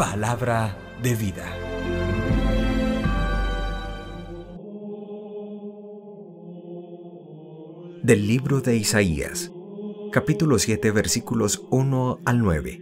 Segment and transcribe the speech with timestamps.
[0.00, 1.44] Palabra de vida.
[8.02, 9.52] Del libro de Isaías,
[10.10, 12.80] capítulo 7, versículos 1 al 9.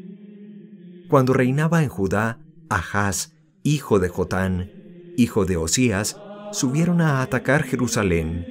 [1.11, 4.71] Cuando reinaba en Judá, Ahaz, hijo de Jotán,
[5.17, 6.21] hijo de Osías,
[6.53, 8.47] subieron a atacar Jerusalén.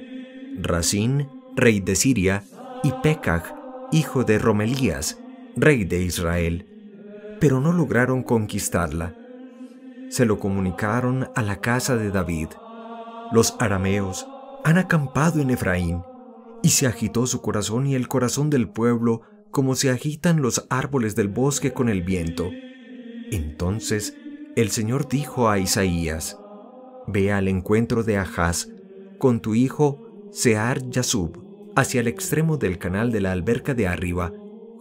[0.60, 1.26] Racín,
[1.56, 2.44] rey de Siria,
[2.84, 3.44] y Pekag,
[3.92, 5.18] hijo de Romelías,
[5.56, 6.67] rey de Israel,
[7.40, 9.14] pero no lograron conquistarla.
[10.08, 12.48] Se lo comunicaron a la casa de David.
[13.32, 14.26] Los arameos
[14.64, 16.02] han acampado en Efraín,
[16.62, 21.14] y se agitó su corazón y el corazón del pueblo como se agitan los árboles
[21.14, 22.50] del bosque con el viento.
[23.30, 24.16] Entonces
[24.56, 26.38] el Señor dijo a Isaías,
[27.06, 28.68] Ve al encuentro de Ahaz
[29.18, 34.32] con tu hijo Sear Yasub hacia el extremo del canal de la alberca de arriba,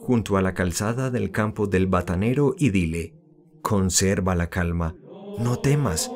[0.07, 3.13] junto a la calzada del campo del batanero, y dile,
[3.61, 4.95] Conserva la calma,
[5.37, 6.09] no temas,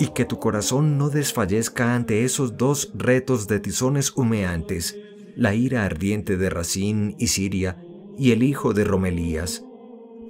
[0.00, 4.98] y que tu corazón no desfallezca ante esos dos retos de tizones humeantes,
[5.36, 7.76] la ira ardiente de Racín y Siria,
[8.16, 9.62] y el hijo de Romelías.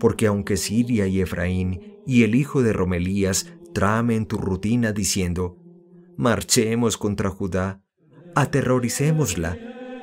[0.01, 5.57] Porque aunque Siria y Efraín y el hijo de Romelías tramen tu rutina diciendo,
[6.17, 7.81] marchemos contra Judá,
[8.35, 9.57] aterroricémosla,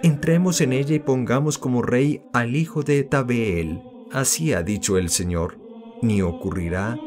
[0.04, 3.82] entremos en ella y pongamos como rey al hijo de Tabeel.
[4.12, 5.58] Así ha dicho el Señor,
[6.02, 7.00] ni ocurrirá,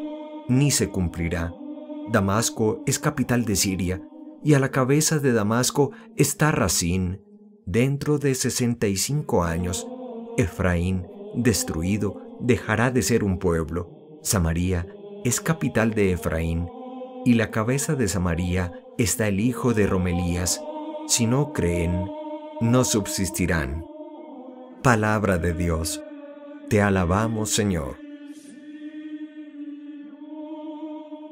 [0.49, 1.53] ni se cumplirá.
[2.11, 4.03] Damasco es capital de Siria,
[4.43, 7.21] y a la cabeza de Damasco está Racín.
[7.67, 9.87] Dentro de sesenta y cinco años,
[10.37, 14.19] Efraín, destruido, dejará de ser un pueblo.
[14.23, 14.87] Samaria
[15.25, 16.69] es capital de Efraín,
[17.25, 20.63] y la cabeza de Samaria está el hijo de Romelías.
[21.07, 22.05] Si no creen,
[22.61, 23.85] no subsistirán.
[24.83, 26.03] Palabra de Dios.
[26.69, 27.97] Te alabamos, Señor.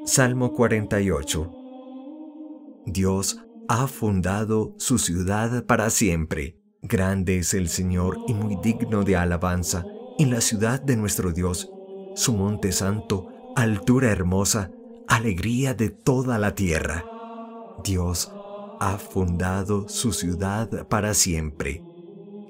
[0.05, 1.51] Salmo 48.
[2.85, 6.57] Dios ha fundado su ciudad para siempre.
[6.81, 9.85] Grande es el Señor y muy digno de alabanza
[10.19, 11.71] en la ciudad de nuestro Dios,
[12.15, 14.71] su monte santo, altura hermosa,
[15.07, 17.05] alegría de toda la tierra.
[17.83, 18.31] Dios
[18.85, 21.81] ha fundado su ciudad para siempre.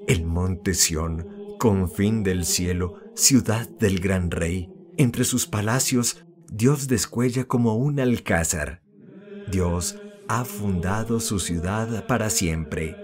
[0.08, 1.28] El monte Sión,
[1.60, 8.82] confín del cielo, ciudad del gran rey, entre sus palacios Dios descuella como un alcázar.
[9.46, 9.96] Dios
[10.26, 12.96] ha fundado su ciudad para siempre.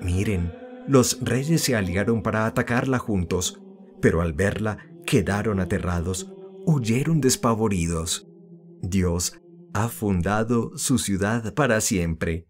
[0.00, 0.50] Miren,
[0.86, 3.60] los reyes se aliaron para atacarla juntos,
[4.00, 6.32] pero al verla quedaron aterrados,
[6.64, 8.26] huyeron despavoridos.
[8.80, 9.38] Dios
[9.74, 12.46] ha fundado su ciudad para siempre.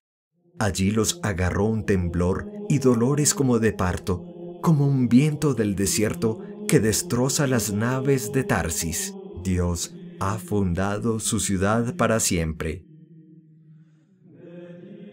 [0.59, 4.25] Allí los agarró un temblor y dolores como de parto,
[4.63, 9.15] como un viento del desierto que destroza las naves de Tarsis.
[9.43, 12.85] Dios ha fundado su ciudad para siempre.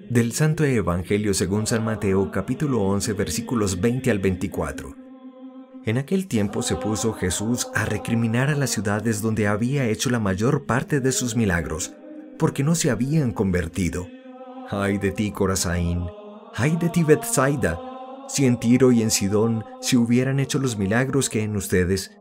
[0.10, 4.96] Del Santo Evangelio según San Mateo capítulo 11 versículos 20 al 24.
[5.86, 10.20] En aquel tiempo se puso Jesús a recriminar a las ciudades donde había hecho la
[10.20, 11.94] mayor parte de sus milagros,
[12.38, 14.08] porque no se habían convertido.
[14.70, 16.06] Ay de ti, Corazaín,
[16.56, 17.80] ay de ti, Bethsaida,
[18.28, 22.12] si en Tiro y en Sidón se hubieran hecho los milagros que en ustedes,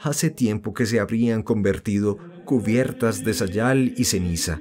[0.00, 4.60] hace tiempo que se habrían convertido cubiertas de sayal y ceniza.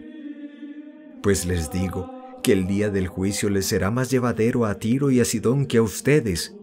[1.23, 2.11] Pues les digo
[2.43, 5.77] que el día del juicio les será más llevadero a Tiro y a Sidón que
[5.77, 6.55] a ustedes.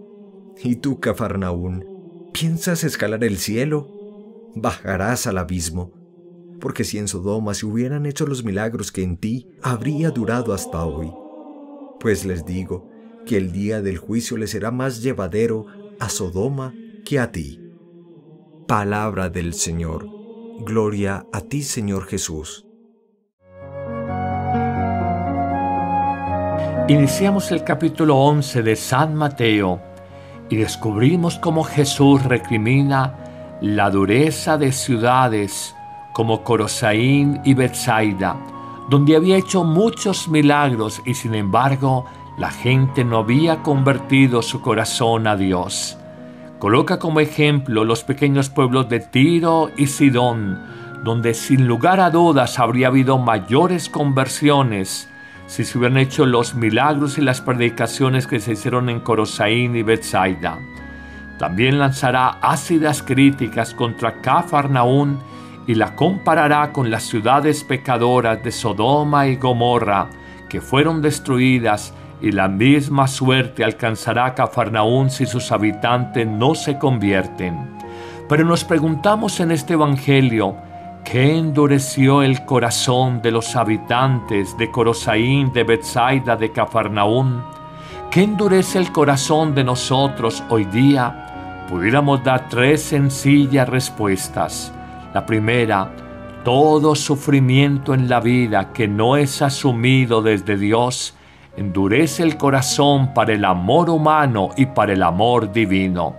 [0.62, 3.91] Y tú, Cafarnaún, ¿piensas escalar el cielo?
[4.54, 5.93] Bajarás al abismo,
[6.64, 10.82] porque si en Sodoma se hubieran hecho los milagros que en ti, habría durado hasta
[10.86, 11.12] hoy.
[12.00, 12.88] Pues les digo
[13.26, 15.66] que el día del juicio les será más llevadero
[16.00, 16.72] a Sodoma
[17.04, 17.60] que a ti.
[18.66, 20.08] Palabra del Señor.
[20.60, 22.64] Gloria a ti, Señor Jesús.
[26.88, 29.82] Iniciamos el capítulo 11 de San Mateo
[30.48, 35.74] y descubrimos cómo Jesús recrimina la dureza de ciudades
[36.15, 38.37] como Corosaín y Bethsaida,
[38.89, 42.07] donde había hecho muchos milagros y sin embargo
[42.39, 45.99] la gente no había convertido su corazón a Dios.
[46.61, 50.63] Coloca como ejemplo los pequeños pueblos de Tiro y Sidón,
[51.03, 55.09] donde sin lugar a dudas habría habido mayores conversiones
[55.47, 59.83] si se hubieran hecho los milagros y las predicaciones que se hicieron en Corosaín y
[59.83, 60.59] Bethsaida.
[61.39, 65.19] También lanzará ácidas críticas contra Cafarnaún
[65.66, 70.09] y la comparará con las ciudades pecadoras de Sodoma y Gomorra,
[70.49, 76.78] que fueron destruidas y la misma suerte alcanzará a Cafarnaún si sus habitantes no se
[76.78, 77.75] convierten.
[78.28, 80.57] Pero nos preguntamos en este Evangelio,
[81.05, 87.43] ¿qué endureció el corazón de los habitantes de Corosaín, de Bethsaida, de Cafarnaún?
[88.11, 91.66] ¿Qué endurece el corazón de nosotros hoy día?
[91.69, 94.72] Pudiéramos dar tres sencillas respuestas.
[95.15, 95.93] La primera,
[96.45, 101.15] todo sufrimiento en la vida que no es asumido desde Dios
[101.57, 106.16] endurece el corazón para el amor humano y para el amor divino.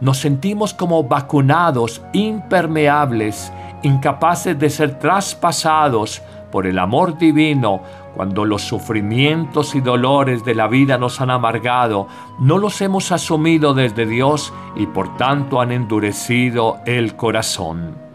[0.00, 3.52] Nos sentimos como vacunados, impermeables,
[3.82, 7.82] incapaces de ser traspasados por el amor divino
[8.14, 12.06] cuando los sufrimientos y dolores de la vida nos han amargado,
[12.38, 18.07] no los hemos asumido desde Dios y por tanto han endurecido el corazón.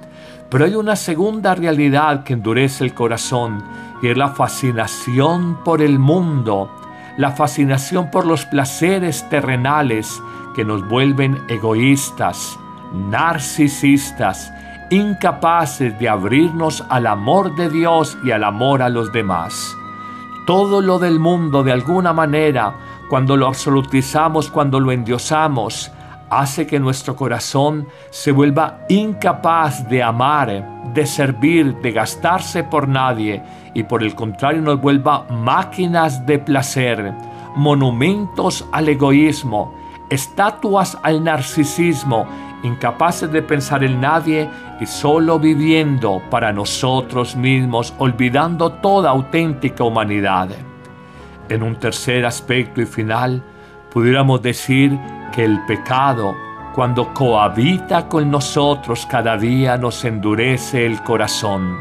[0.50, 3.64] Pero hay una segunda realidad que endurece el corazón
[4.02, 6.70] y es la fascinación por el mundo,
[7.18, 10.22] la fascinación por los placeres terrenales
[10.56, 12.60] que nos vuelven egoístas,
[12.94, 14.52] narcisistas,
[14.90, 19.76] incapaces de abrirnos al amor de Dios y al amor a los demás.
[20.46, 22.74] Todo lo del mundo de alguna manera,
[23.10, 25.92] cuando lo absolutizamos, cuando lo endiosamos,
[26.40, 33.42] hace que nuestro corazón se vuelva incapaz de amar, de servir, de gastarse por nadie
[33.74, 37.14] y por el contrario nos vuelva máquinas de placer,
[37.56, 39.74] monumentos al egoísmo,
[40.10, 42.28] estatuas al narcisismo,
[42.64, 50.50] incapaces de pensar en nadie y solo viviendo para nosotros mismos, olvidando toda auténtica humanidad.
[51.50, 53.44] En un tercer aspecto y final,
[53.94, 55.00] pudiéramos decir
[55.32, 56.36] que el pecado,
[56.74, 61.78] cuando cohabita con nosotros cada día, nos endurece el corazón.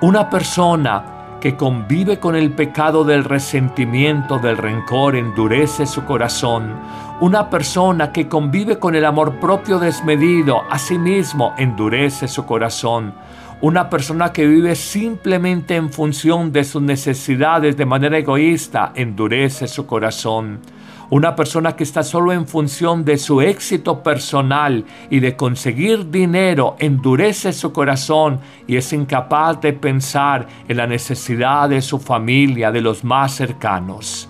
[0.00, 6.76] Una persona que convive con el pecado del resentimiento, del rencor, endurece su corazón.
[7.20, 13.14] Una persona que convive con el amor propio desmedido, a sí mismo, endurece su corazón.
[13.60, 19.84] Una persona que vive simplemente en función de sus necesidades de manera egoísta, endurece su
[19.84, 20.60] corazón.
[21.10, 26.76] Una persona que está solo en función de su éxito personal y de conseguir dinero
[26.78, 32.80] endurece su corazón y es incapaz de pensar en la necesidad de su familia, de
[32.80, 34.28] los más cercanos.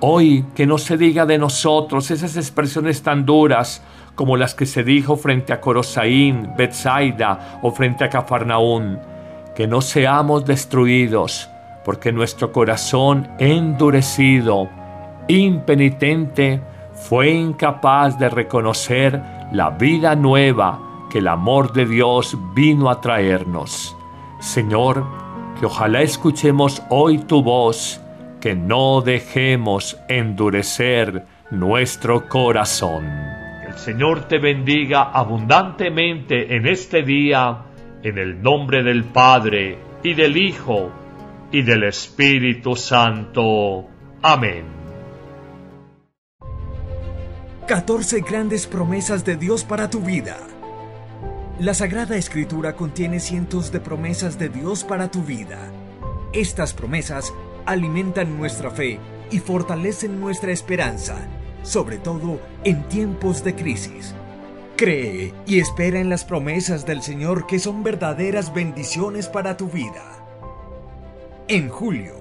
[0.00, 3.82] Hoy que no se diga de nosotros esas expresiones tan duras
[4.14, 8.98] como las que se dijo frente a Corosaín, Bethsaida o frente a Cafarnaún,
[9.54, 11.48] que no seamos destruidos
[11.84, 14.68] porque nuestro corazón endurecido
[15.28, 16.60] impenitente,
[16.94, 19.20] fue incapaz de reconocer
[19.52, 23.96] la vida nueva que el amor de Dios vino a traernos.
[24.40, 25.04] Señor,
[25.58, 28.00] que ojalá escuchemos hoy tu voz,
[28.40, 33.04] que no dejemos endurecer nuestro corazón.
[33.66, 37.58] El Señor te bendiga abundantemente en este día,
[38.02, 40.90] en el nombre del Padre, y del Hijo,
[41.52, 43.86] y del Espíritu Santo.
[44.22, 44.81] Amén.
[47.72, 50.36] 14 grandes promesas de Dios para tu vida.
[51.58, 55.72] La Sagrada Escritura contiene cientos de promesas de Dios para tu vida.
[56.34, 57.32] Estas promesas
[57.64, 58.98] alimentan nuestra fe
[59.30, 61.16] y fortalecen nuestra esperanza,
[61.62, 64.14] sobre todo en tiempos de crisis.
[64.76, 70.26] Cree y espera en las promesas del Señor que son verdaderas bendiciones para tu vida.
[71.48, 72.16] En julio,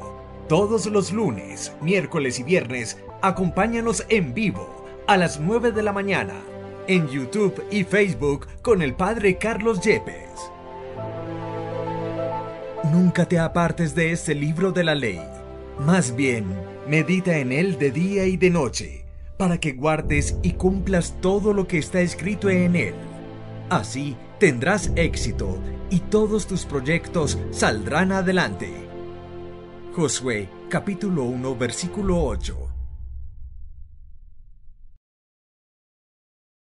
[0.47, 6.33] todos los lunes, miércoles y viernes, acompáñanos en vivo a las 9 de la mañana
[6.87, 10.51] en YouTube y Facebook con el Padre Carlos Yepes.
[12.91, 15.21] Nunca te apartes de este libro de la ley.
[15.79, 16.45] Más bien,
[16.87, 19.05] medita en él de día y de noche,
[19.37, 22.95] para que guardes y cumplas todo lo que está escrito en él.
[23.69, 25.57] Así tendrás éxito
[25.89, 28.71] y todos tus proyectos saldrán adelante.
[29.95, 32.70] Josué capítulo 1 versículo 8